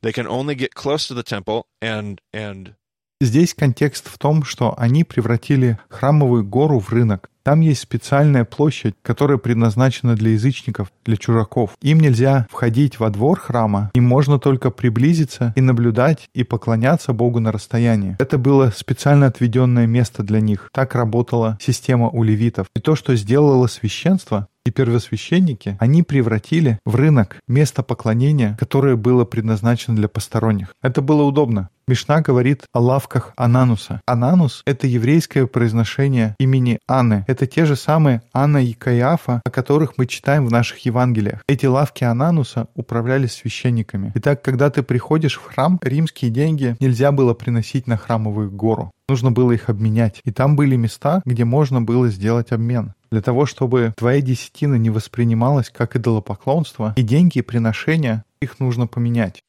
[0.01, 2.75] They can only get close to the temple and and
[3.21, 7.29] Здесь контекст в том, что они превратили храмовую гору в рынок.
[7.46, 11.76] Там есть специальная площадь, которая предназначена для язычников, для чужаков.
[11.80, 17.38] Им нельзя входить во двор храма, им можно только приблизиться и наблюдать и поклоняться Богу
[17.38, 18.16] на расстоянии.
[18.18, 20.70] Это было специально отведенное место для них.
[20.72, 22.66] Так работала система у левитов.
[22.74, 29.24] И то, что сделало священство, и первосвященники, они превратили в рынок место поклонения, которое было
[29.24, 30.74] предназначено для посторонних.
[30.82, 31.70] Это было удобно.
[31.88, 34.00] Мишна говорит о лавках Анануса.
[34.06, 37.24] Ананус— это еврейское произношение имени Анны.
[37.28, 41.44] Это те же самые Анна и Каиафа, о которых мы читаем в наших Евангелиях.
[41.46, 44.10] Эти лавки Анануса управляли священниками.
[44.16, 48.90] Итак, когда ты приходишь в храм, римские деньги нельзя было приносить на храмовую гору.
[49.08, 50.20] Нужно было их обменять.
[50.24, 52.94] И там были места, где можно было сделать обмен.
[53.10, 58.86] Для того, чтобы твоя десятина не воспринималась как идолопоклонство, и деньги и приношения, их нужно
[58.86, 59.42] поменять.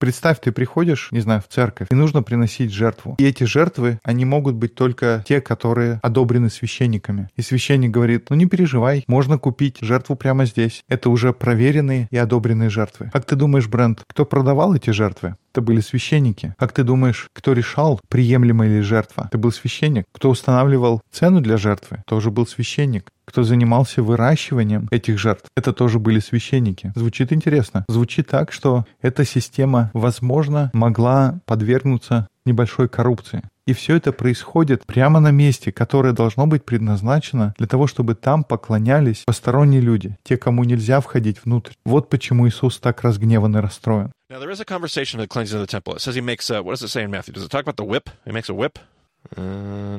[0.00, 3.16] Представь, ты приходишь, не знаю, в церковь, и нужно приносить жертву.
[3.18, 7.28] И эти жертвы, они могут быть только те, которые одобрены священниками.
[7.36, 10.82] И священник говорит, ну не переживай, можно купить жертву прямо здесь.
[10.88, 13.10] Это уже проверенные и одобренные жертвы.
[13.12, 15.36] Как ты думаешь, Брент, кто продавал эти жертвы?
[15.52, 16.54] Это были священники.
[16.58, 19.26] Как ты думаешь, кто решал, приемлема ли жертва?
[19.28, 20.04] Это был священник.
[20.12, 22.02] Кто устанавливал цену для жертвы?
[22.06, 23.10] Тоже был священник.
[23.24, 25.46] Кто занимался выращиванием этих жертв?
[25.56, 26.92] Это тоже были священники.
[26.94, 27.84] Звучит интересно.
[27.88, 33.42] Звучит так, что эта система, возможно, могла подвергнуться небольшой коррупции.
[33.66, 38.42] И все это происходит прямо на месте, которое должно быть предназначено для того, чтобы там
[38.42, 41.74] поклонялись посторонние люди, те, кому нельзя входить внутрь.
[41.84, 44.10] Вот почему Иисус так разгневан и расстроен.
[44.30, 45.96] Now there is a conversation of the cleansing of the temple.
[45.96, 47.34] It says he makes a, what does it say in Matthew?
[47.34, 48.08] Does it talk about the whip?
[48.24, 48.78] He makes a whip?
[49.36, 49.90] Uh.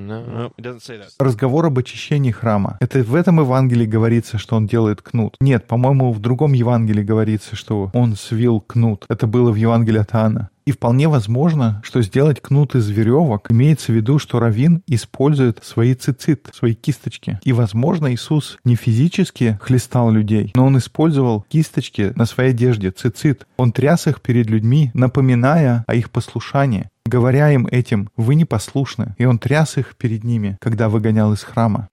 [1.20, 2.78] Разговор об очищении храма.
[2.80, 5.36] Это в этом Евангелии говорится, что он делает кнут.
[5.40, 9.06] Нет, по-моему, в другом Евангелии говорится, что он свил кнут.
[9.10, 10.50] Это было в Евангелии от Иоанна.
[10.66, 15.96] И вполне возможно, что сделать кнут из веревок имеется в виду, что раввин использует свои
[15.96, 17.40] цицит, свои кисточки.
[17.44, 23.48] И, возможно, Иисус не физически хлестал людей, но он использовал кисточки на своей одежде, цицит.
[23.58, 29.26] Он тряс их перед людьми, напоминая о их послушании говоря им этим, вы непослушны, и
[29.26, 31.90] он тряс их перед ними, когда выгонял из храма.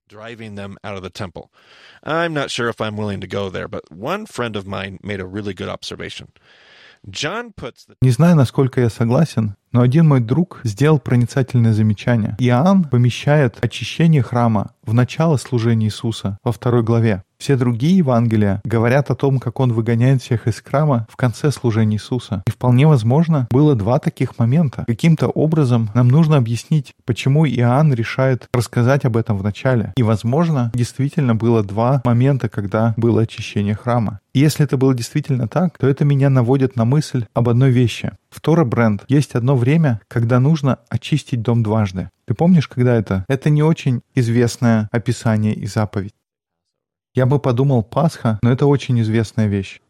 [2.51, 2.69] sure
[3.51, 3.83] there, really.
[8.01, 12.37] Не знаю, насколько я согласен, но один мой друг сделал проницательное замечание.
[12.39, 17.23] Иоанн помещает очищение храма в начало служения Иисуса во второй главе.
[17.39, 21.97] Все другие Евангелия говорят о том, как он выгоняет всех из храма в конце служения
[21.97, 22.43] Иисуса.
[22.49, 24.85] И вполне возможно, было два таких момента.
[24.89, 29.93] Каким-то образом нам нужно объяснить, почему Иоанн решает рассказать об этом в начале.
[29.97, 34.19] И, возможно, действительно было два момента, когда было очищение храма.
[34.35, 38.13] И если это было действительно так, то это меня наводит на мысль об одной вещи.
[38.31, 42.11] В Тора Бренд есть одно время, когда нужно очистить дом дважды.
[42.27, 43.25] Ты помнишь, когда это?
[43.29, 46.15] Это не очень известное описание и заповедь.
[47.15, 49.81] Я бы подумал Пасха, но это очень известная вещь.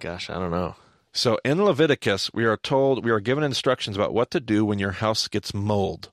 [0.00, 0.74] Gosh, I don't know.
[1.12, 4.78] So in Leviticus, we are told we are given instructions about what to do when
[4.78, 5.56] your house gets mold.
[5.56, 6.12] And what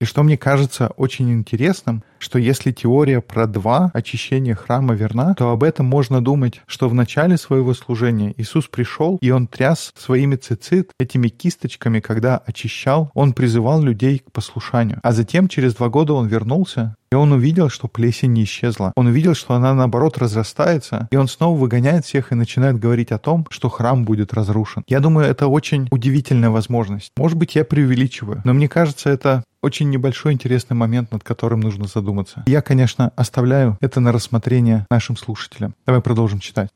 [0.00, 5.50] И что мне кажется очень интересным, что если теория про два очищения храма верна, то
[5.50, 10.36] об этом можно думать, что в начале своего служения Иисус пришел, и Он тряс своими
[10.36, 15.00] цицит, этими кисточками, когда очищал, Он призывал людей к послушанию.
[15.02, 18.92] А затем, через два года, Он вернулся, он увидел, что плесень не исчезла.
[18.96, 23.18] Он увидел, что она, наоборот, разрастается, и он снова выгоняет всех и начинает говорить о
[23.18, 24.84] том, что храм будет разрушен.
[24.88, 27.12] Я думаю, это очень удивительная возможность.
[27.16, 31.86] Может быть, я преувеличиваю, но мне кажется, это очень небольшой интересный момент, над которым нужно
[31.86, 32.44] задуматься.
[32.46, 35.74] Я, конечно, оставляю это на рассмотрение нашим слушателям.
[35.86, 36.68] Давай продолжим читать.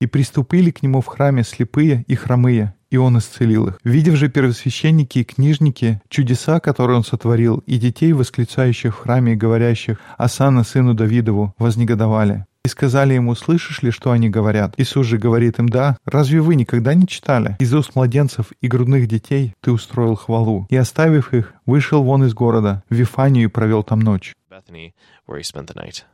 [0.00, 3.78] И приступили к нему в храме слепые и хромые, и он исцелил их.
[3.82, 9.36] Видев же первосвященники и книжники чудеса, которые он сотворил, и детей, восклицающих в храме и
[9.36, 12.44] говорящих «Асана, сыну Давидову», вознегодовали.
[12.66, 14.74] И сказали ему, слышишь ли, что они говорят?
[14.76, 17.56] Иисус же говорит им, да, разве вы никогда не читали?
[17.60, 20.66] Из уст младенцев и грудных детей ты устроил хвалу.
[20.68, 24.34] И оставив их, вышел вон из города, в Вифанию и провел там ночь.
[24.50, 24.94] Bethany,
[25.28, 26.04] where he spent the night.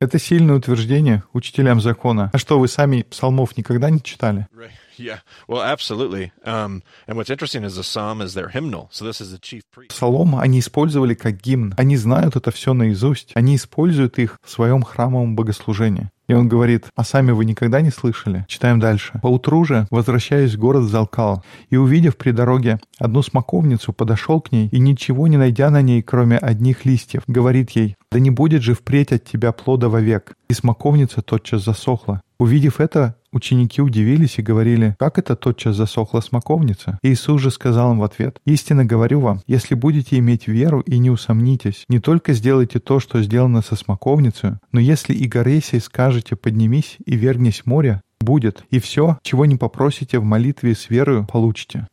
[0.00, 2.30] Это сильное утверждение учителям закона.
[2.32, 4.46] А что, вы сами псалмов никогда не читали?
[5.10, 5.20] Yeah.
[5.48, 6.32] Well, absolutely.
[6.44, 8.88] Um, and what's interesting is the psalm is their hymnal.
[8.92, 9.90] So this is the chief priest.
[9.90, 11.74] Псалом они использовали как гимн.
[11.78, 13.32] Они знают это все наизусть.
[13.34, 16.10] Они используют их в своем храмовом богослужении.
[16.28, 18.44] И он говорит, а сами вы никогда не слышали?
[18.46, 19.18] Читаем дальше.
[19.20, 24.68] Поутру же, возвращаясь в город Залкал, и увидев при дороге одну смоковницу, подошел к ней,
[24.68, 28.74] и ничего не найдя на ней, кроме одних листьев, говорит ей, да не будет же
[28.74, 30.36] впредь от тебя плода вовек.
[30.48, 32.22] И смоковница тотчас засохла.
[32.38, 36.98] Увидев это, ученики удивились и говорили, как это тотчас засохла смоковница?
[37.02, 41.10] Иисус же сказал им в ответ, «Истинно говорю вам, если будете иметь веру и не
[41.10, 46.36] усомнитесь, не только сделайте то, что сделано со смоковницей, но если и горе сей скажете,
[46.36, 51.26] поднимись и вергнись в море, будет, и все, чего не попросите в молитве с верою,
[51.30, 51.86] получите».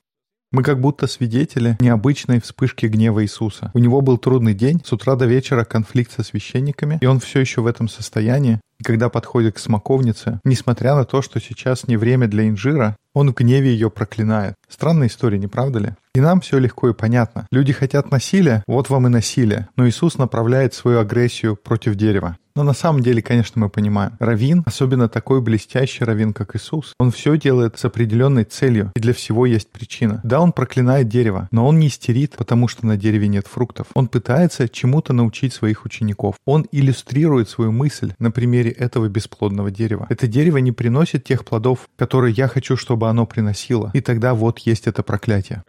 [0.54, 3.70] Мы как будто свидетели необычной вспышки гнева Иисуса.
[3.74, 7.42] У него был трудный день, с утра до вечера конфликт со священниками, и он все
[7.42, 8.62] еще в этом состоянии.
[8.80, 13.32] И когда подходит к смоковнице, несмотря на то, что сейчас не время для инжира, он
[13.32, 14.56] в гневе ее проклинает.
[14.70, 15.90] Странная история, не правда ли?
[16.16, 17.48] И нам все легко и понятно.
[17.52, 19.68] Люди хотят насилия, вот вам и насилие.
[19.76, 22.38] Но Иисус направляет свою агрессию против дерева.
[22.58, 27.12] Но на самом деле, конечно, мы понимаем, равин, особенно такой блестящий равин, как Иисус, он
[27.12, 30.22] все делает с определенной целью, и для всего есть причина.
[30.24, 33.86] Да, он проклинает дерево, но он не истерит, потому что на дереве нет фруктов.
[33.93, 36.38] Он пытается чему-то научить своих учеников.
[36.48, 40.08] Он иллюстрирует свою мысль на примере этого бесплодного дерева.
[40.10, 43.91] Это дерево не приносит тех плодов, которые я хочу, чтобы оно приносило.
[43.93, 45.62] И тогда вот есть это проклятие.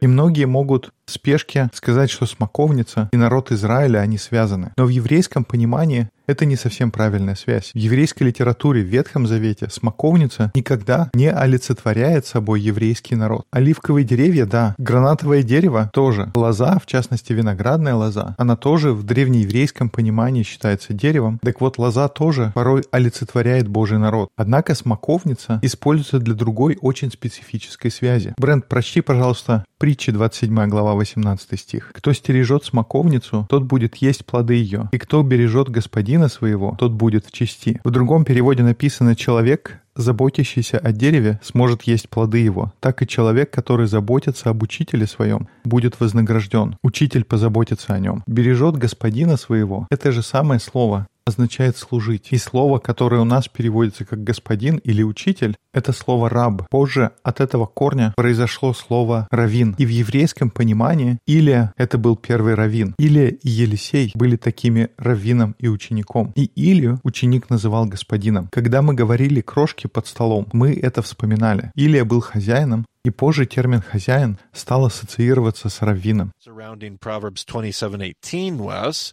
[0.00, 4.72] И многие могут в спешке сказать, что смоковница и народ Израиля, они связаны.
[4.76, 7.70] Но в еврейском понимании это не совсем правильная связь.
[7.74, 13.44] В еврейской литературе в Ветхом Завете смоковница никогда не олицетворяет собой еврейский народ.
[13.50, 14.74] Оливковые деревья, да.
[14.78, 16.30] Гранатовое дерево тоже.
[16.34, 21.38] Лоза, в частности виноградная лоза, она тоже в древнееврейском понимании считается деревом.
[21.42, 24.28] Так вот, лоза тоже порой олицетворяет Божий народ.
[24.36, 28.34] Однако смоковница используется для другой очень специфической связи.
[28.38, 31.90] Брент, прочти, пожалуйста, притчи 27 глава 18 стих.
[31.92, 37.26] «Кто стережет смоковницу, тот будет есть плоды ее, и кто бережет господина своего, тот будет
[37.26, 37.80] в чести».
[37.84, 42.72] В другом переводе написано «человек, заботящийся о дереве, сможет есть плоды его.
[42.80, 46.76] Так и человек, который заботится об учителе своем, будет вознагражден.
[46.82, 48.22] Учитель позаботится о нем.
[48.26, 49.86] Бережет господина своего.
[49.90, 52.28] Это же самое слово означает служить.
[52.30, 56.68] И слово, которое у нас переводится как господин или учитель, это слово раб.
[56.70, 59.74] Позже от этого корня произошло слово равин.
[59.78, 62.94] И в еврейском понимании Илия— это был первый равин.
[62.98, 66.32] Илия и Елисей были такими раввином и учеником.
[66.36, 68.48] И Илию ученик называл господином.
[68.52, 71.70] Когда мы говорили крошки под столом, мы это вспоминали.
[71.74, 76.32] Илия был хозяином, и позже термин «хозяин» стал ассоциироваться с раввином.
[76.46, 79.12] surrounding Proverbs 27:18 was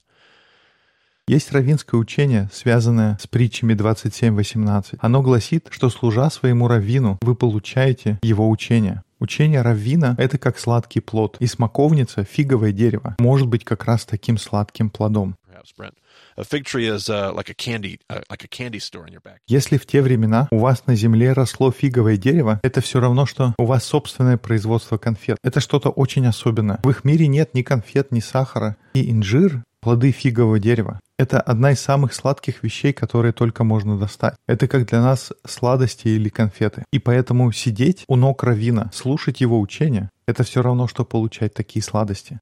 [1.28, 4.98] Есть раввинское учение, связанное с притчами 27.18.
[5.00, 9.04] Оно гласит, что служа своему раввину, вы получаете его учение.
[9.20, 14.38] Учение раввина— это как сладкий плод, и смоковница, фиговое дерево, может быть как раз таким
[14.38, 15.36] сладким плодом.
[15.48, 15.94] perhaps
[19.48, 23.54] Если в те времена у вас на земле росло фиговое дерево, это все равно, что
[23.58, 25.38] у вас собственное производство конфет.
[25.44, 26.80] Это что-то очень особенное.
[26.84, 28.76] В их мире нет ни конфет, ни сахара.
[28.94, 31.00] И инжир— плоды фигового дерева.
[31.20, 34.34] Это одна из самых сладких вещей, которые только можно достать.
[34.48, 36.84] Это как для нас сладости или конфеты.
[36.92, 41.84] И поэтому сидеть у ног равина, слушать его учения, это все равно, что получать такие
[41.84, 42.40] сладости.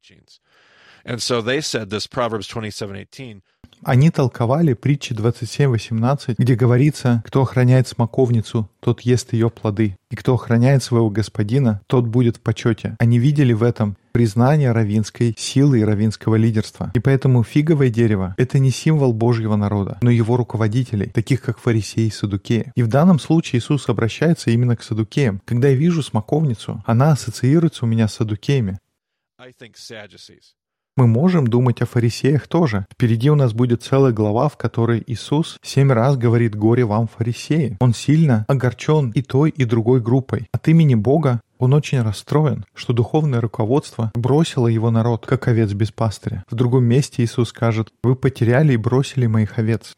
[1.06, 3.42] And so they said this Proverbs 27:18
[3.84, 10.34] Они толковали притчи 27.18, где говорится, кто охраняет смоковницу, тот ест ее плоды, и кто
[10.34, 12.98] охраняет своего господина, тот будет в почете.
[13.00, 16.92] Они видели в этом признание равинской силы и равинского лидерства.
[16.94, 22.08] И поэтому фиговое дерево— это не символ Божьего народа, но его руководителей, таких как фарисеи
[22.08, 22.74] и садукеи.
[22.76, 25.42] И в данном случае Иисус обращается именно к садукеям.
[25.46, 28.80] Когда я вижу смоковницу, она ассоциируется у меня с садукеями.
[29.38, 30.59] I think Sadducees.
[31.00, 32.86] Мы можем думать о фарисеях тоже.
[32.92, 37.78] Впереди у нас будет целая глава, в которой Иисус семь раз говорит «Горе вам, фарисеи».
[37.80, 40.50] Он сильно огорчен и той, и другой группой.
[40.52, 45.90] От имени Бога Он очень расстроен, что духовное руководство бросило его народ, как овец без
[45.94, 46.44] пастыря.
[46.52, 49.94] В другом месте Иисус скажет, «Вы потеряли и бросили моих овец».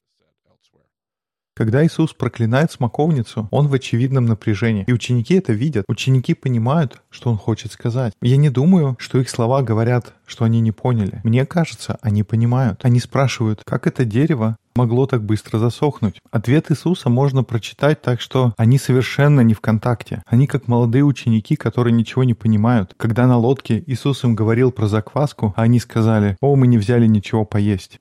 [1.54, 4.86] Когда Иисус проклинает смоковницу, он в очевидном напряжении.
[4.88, 5.86] И ученики это видят.
[5.88, 8.14] Ученики понимают, что он хочет сказать.
[8.22, 11.20] Я не думаю, что их слова говорят, что они не поняли.
[11.24, 12.86] Мне кажется, они понимают.
[12.86, 16.20] Они спрашивают, как это дерево могло так быстро засохнуть?
[16.32, 20.24] Ответ Иисуса можно прочитать так, что они совершенно не в контакте.
[20.26, 22.93] Они как молодые ученики, которые ничего не понимают.
[22.97, 27.08] Когда на лодке Иисус им говорил про закваску, а они сказали, «О, мы не взяли
[27.08, 27.99] ничего поесть».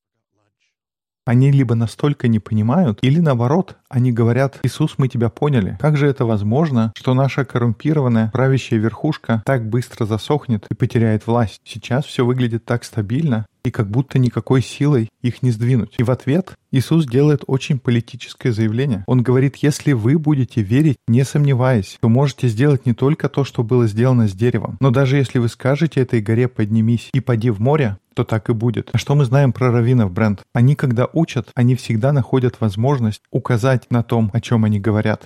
[1.26, 5.76] Они либо настолько не понимают, или наоборот, они говорят, Иисус, мы тебя поняли.
[5.80, 11.60] Как же это возможно, что наша коррумпированная правящая верхушка так быстро засохнет и потеряет власть?
[11.64, 15.94] Сейчас все выглядит так стабильно, и как будто никакой силой их не сдвинуть.
[15.98, 19.04] И в ответ Иисус делает очень политическое заявление.
[19.06, 23.62] Он говорит, если вы будете верить, не сомневаясь, то можете сделать не только то, что
[23.62, 27.60] было сделано с деревом, но даже если вы скажете этой горе «поднимись» и «поди в
[27.60, 28.90] море», то так и будет.
[28.92, 30.42] А что мы знаем про раввинов, Брент?
[30.52, 35.24] Они, когда учат, они всегда находят возможность указать на том, о чем они говорят.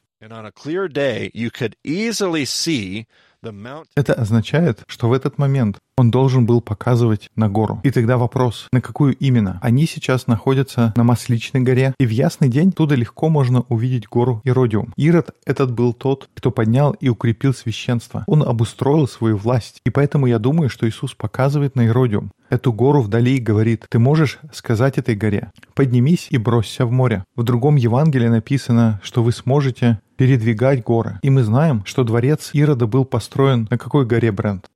[3.96, 7.80] Это означает, что в этот момент он должен был показывать на гору.
[7.84, 9.58] И тогда вопрос, на какую именно?
[9.62, 14.40] Они сейчас находятся на Масличной горе, и в ясный день туда легко можно увидеть гору
[14.44, 14.92] Иродиум.
[14.96, 18.24] Ирод этот был тот, кто поднял и укрепил священство.
[18.26, 19.80] Он обустроил свою власть.
[19.84, 23.98] И поэтому я думаю, что Иисус показывает на Иродиум, эту гору вдали и говорит, ты
[23.98, 27.24] можешь сказать этой горе, поднимись и бросься в море.
[27.36, 31.18] В другом Евангелии написано, что вы сможете передвигать горы.
[31.22, 34.70] И мы знаем, что дворец Ирода был построен на какой горе, Брент?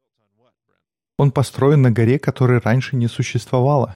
[1.19, 3.95] Он построен на горе, которой раньше не существовало.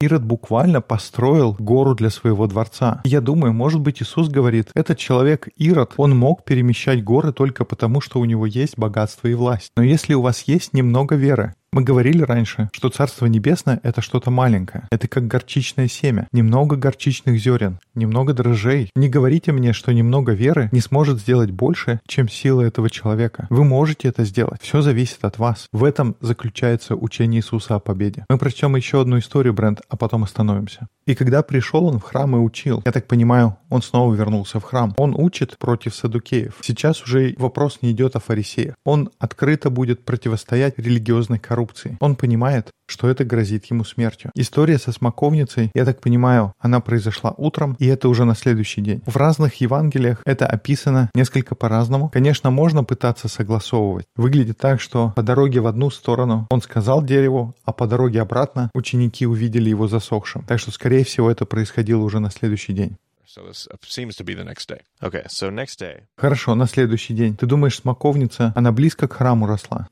[0.00, 3.00] Ирод буквально построил гору для своего дворца.
[3.04, 8.00] Я думаю, может быть, Иисус говорит, этот человек Ирод, он мог перемещать горы только потому,
[8.00, 9.72] что у него есть богатство и власть.
[9.76, 14.30] Но если у вас есть немного веры, мы говорили раньше, что Царство Небесное— это что-то
[14.30, 14.86] маленькое.
[14.90, 16.26] Это как горчичное семя.
[16.32, 18.90] Немного горчичных зерен, немного дрожжей.
[18.96, 23.46] Не говорите мне, что немного веры не сможет сделать больше, чем сила этого человека.
[23.50, 24.62] Вы можете это сделать.
[24.62, 25.66] Все зависит от вас.
[25.72, 28.24] В этом заключается учение Иисуса о победе.
[28.30, 30.88] Мы прочтем еще одну историю, Брент, а потом остановимся.
[31.06, 34.64] И когда пришел он в храм и учил, я так понимаю, он снова вернулся в
[34.64, 34.94] храм.
[34.96, 36.56] Он учит против садукеев.
[36.62, 38.74] Сейчас уже вопрос не идет о фарисеях.
[38.84, 41.96] Он открыто будет противостоять религиозной коррупции.
[42.00, 44.30] Он понимает, что это грозит ему смертью.
[44.34, 49.02] История со смоковницей, я так понимаю, она произошла утром, и это уже на следующий день.
[49.06, 52.08] В разных Евангелиях это описано несколько по-разному.
[52.08, 54.06] Конечно, можно пытаться согласовывать.
[54.16, 58.70] Выглядит так, что по дороге в одну сторону он сказал дереву, а по дороге обратно
[58.74, 60.44] ученики увидели его засохшим.
[60.44, 62.96] Так что, скорее всего, это происходило уже на следующий день.
[63.38, 64.80] So this seems to be the next day.
[65.00, 66.06] Okay, so next day.
[66.16, 67.36] Хорошо, на следующий день.
[67.36, 69.88] Ты думаешь, смоковница, она близко к храму росла?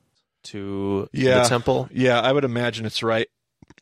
[0.53, 1.43] To yeah.
[1.43, 1.89] the temple?
[1.93, 3.29] Yeah, I would imagine it's right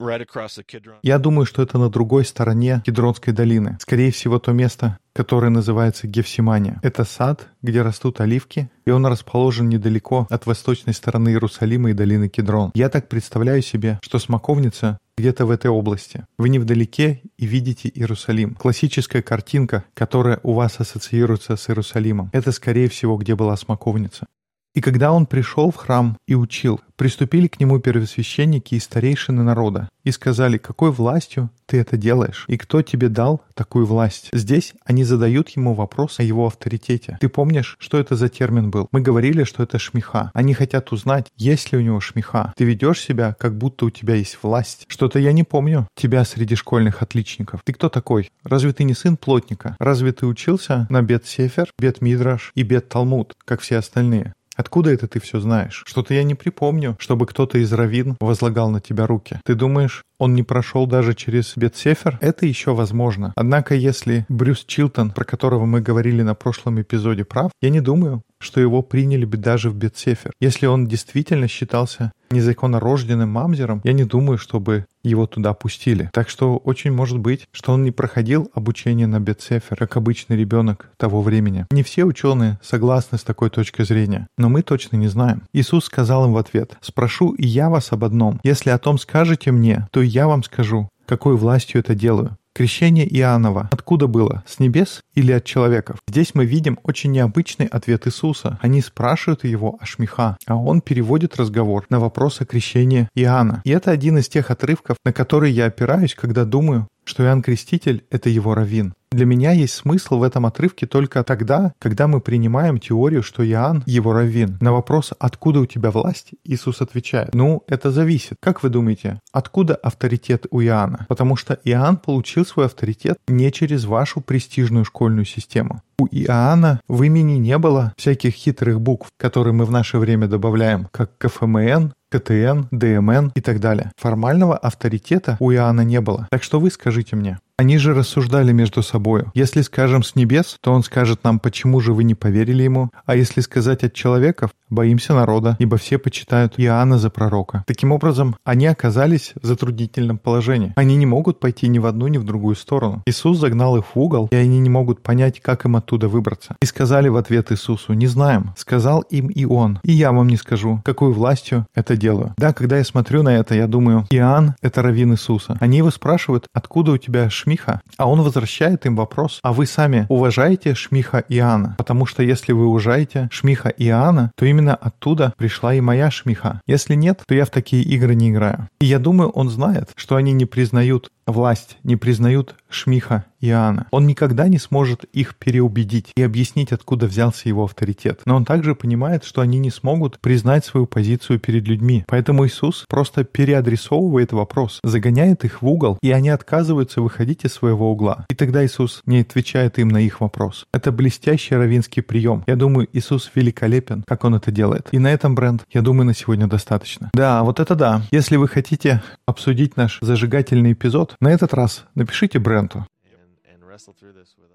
[0.00, 0.96] Right across the Kidron.
[1.02, 3.78] Я думаю, что это на другой стороне Кедронской долины.
[3.80, 6.80] Скорее всего, то место, которое называется Гефсимания.
[6.82, 12.28] Это сад, где растут оливки, и он расположен недалеко от восточной стороны Иерусалима и долины
[12.28, 12.72] Кедрон.
[12.74, 16.26] Я так представляю себе, что смоковница где-то в этой области.
[16.38, 18.54] Вы не вдалеке и видите Иерусалим.
[18.54, 22.30] Классическая картинка, которая у вас ассоциируется с Иерусалимом.
[22.32, 24.26] Это, скорее всего, где была смоковница.
[24.74, 29.88] И когда он пришел в храм и учил, приступили к нему первосвященники и старейшины народа
[30.02, 34.30] и сказали, какой властью ты это делаешь и кто тебе дал такую власть.
[34.32, 37.18] Здесь они задают ему вопрос о его авторитете.
[37.20, 38.88] Ты помнишь, что это за термин был?
[38.90, 40.32] Мы говорили, что это шмиха.
[40.34, 42.52] Они хотят узнать, есть ли у него шмиха.
[42.56, 44.86] Ты ведешь себя, как будто у тебя есть власть.
[44.88, 47.60] Что-то я не помню тебя среди школьных отличников.
[47.64, 48.30] Ты кто такой?
[48.42, 49.76] Разве ты не сын плотника?
[49.78, 54.34] Разве ты учился на Бет-Сефер, Бет-Мидраш и Бет-Талмуд, как все остальные?
[54.56, 55.82] Откуда это ты все знаешь?
[55.86, 59.40] Что-то я не припомню, чтобы кто-то из раввин возлагал на тебя руки.
[59.44, 62.18] Ты думаешь, он не прошел даже через Бетсефер?
[62.20, 63.32] Это еще возможно.
[63.36, 68.22] Однако, если Брюс Чилтон, про которого мы говорили на прошлом эпизоде, прав, я не думаю,
[68.38, 70.32] что его приняли бы даже в Бетсефер.
[70.40, 76.10] Если он действительно считался незаконнорожденным мамзером, я не думаю, чтобы его туда пустили.
[76.12, 80.90] Так что очень может быть, что он не проходил обучение на Бетсефер, как обычный ребенок
[80.96, 81.66] того времени.
[81.70, 85.42] Не все ученые согласны с такой точкой зрения, но мы точно не знаем.
[85.52, 88.40] Иисус сказал им в ответ, «Спрошу и я вас об одном.
[88.42, 92.36] Если о том скажете мне, то я вам скажу, какой властью это делаю.
[92.56, 94.44] Крещение Иоаннова откуда было?
[94.46, 95.96] С небес или от человеков?
[96.06, 98.60] Здесь мы видим очень необычный ответ Иисуса.
[98.62, 103.60] Они спрашивают его о Шмиха, а он переводит разговор на вопрос о крещении Иоанна.
[103.64, 108.04] И это один из тех отрывков, на которые я опираюсь, когда думаю, что Иоанн Креститель—
[108.10, 108.94] это его раввин.
[109.14, 113.84] Для меня есть смысл в этом отрывке только тогда, когда мы принимаем теорию, что Иоанн—
[113.86, 114.58] его раввин.
[114.60, 118.38] На вопрос «Откуда у тебя власть?» Иисус отвечает «Ну, это зависит».
[118.40, 121.06] Как вы думаете, откуда авторитет у Иоанна?
[121.08, 125.82] Потому что Иоанн получил свой авторитет не через вашу престижную школьную систему.
[125.98, 130.88] У Иоанна в имени не было всяких хитрых букв, которые мы в наше время добавляем,
[130.90, 133.92] как КФМН, КТН, ДМН и так далее.
[133.96, 136.28] Формального авторитета у Иоанна не было.
[136.30, 139.30] Так что вы скажите мне, они же рассуждали между собою.
[139.34, 142.90] Если скажем с небес, то он скажет нам, почему же вы не поверили ему?
[143.06, 147.64] А если сказать от человеков, боимся народа, ибо все почитают Иоанна за пророка.
[147.66, 150.72] Таким образом, они оказались в затруднительном положении.
[150.76, 153.02] Они не могут пойти ни в одну, ни в другую сторону.
[153.06, 156.56] Иисус загнал их в угол, и они не могут понять, как им оттуда выбраться.
[156.60, 158.52] И сказали в ответ Иисусу, не знаем.
[158.56, 159.78] Сказал им и он.
[159.84, 162.34] И я вам не скажу, какой властью это делаю.
[162.36, 165.56] Да, когда я смотрю на это, я думаю, Иоанн— это раввин Иисуса.
[165.60, 167.80] Они его спрашивают, откуда у тебя Шмиха?
[167.96, 171.74] А он возвращает им вопрос, а вы сами уважаете Шмиха Иоанна?
[171.78, 176.62] Потому что если вы уважаете Шмиха Иоанна, то именно оттуда пришла и моя Шмиха.
[176.66, 178.68] Если нет, то я в такие игры не играю.
[178.80, 183.86] И я думаю, он знает, что они не признают власть, не признают Шмиха Иоанна.
[183.90, 188.20] Он никогда не сможет их переубедить и объяснить, откуда взялся его авторитет.
[188.26, 192.04] Но он также понимает, что они не смогут признать свою позицию перед людьми.
[192.06, 197.90] Поэтому Иисус просто переадресовывает вопрос, загоняет их в угол, и они отказываются выходить из своего
[197.90, 198.26] угла.
[198.28, 200.66] И тогда Иисус не отвечает им на их вопрос.
[200.72, 202.44] Это блестящий равинский прием.
[202.46, 204.88] Я думаю, Иисус великолепен, как он это делает.
[204.92, 207.10] И на этом, бренд, я думаю, на сегодня достаточно.
[207.12, 208.02] Да, вот это да.
[208.10, 212.86] Если вы хотите обсудить наш зажигательный эпизод, на этот раз напишите бренду.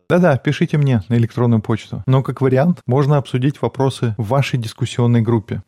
[0.09, 2.03] Да-да, пишите мне на электронную почту.
[2.07, 5.61] Но как вариант, можно обсудить вопросы в вашей дискуссионной группе.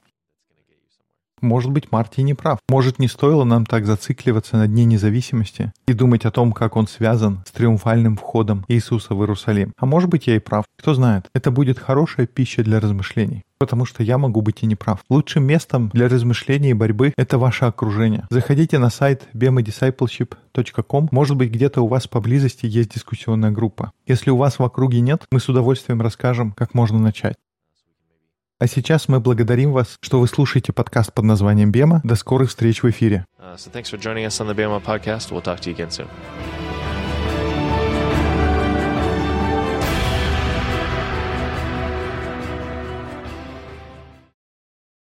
[1.41, 2.59] Может быть, Марти не прав.
[2.69, 6.87] Может, не стоило нам так зацикливаться на Дне независимости и думать о том, как он
[6.87, 9.73] связан с триумфальным входом Иисуса в Иерусалим.
[9.77, 10.65] А может быть, я и прав.
[10.77, 13.43] Кто знает, это будет хорошая пища для размышлений.
[13.59, 15.01] Потому что я могу быть и не прав.
[15.09, 18.25] Лучшим местом для размышлений и борьбы— это ваше окружение.
[18.29, 21.09] Заходите на сайт bemadiscipleship.com.
[21.11, 23.91] Может быть, где-то у вас поблизости есть дискуссионная группа.
[24.07, 27.35] Если у вас в округе нет, мы с удовольствием расскажем, как можно начать.
[28.61, 31.99] А сейчас мы благодарим вас, что вы слушаете подкаст под названием «Бема».
[32.03, 33.25] До скорых встреч в эфире.
[33.39, 33.55] Uh,
[35.89, 36.07] so.